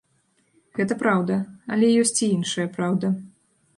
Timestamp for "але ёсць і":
1.75-2.31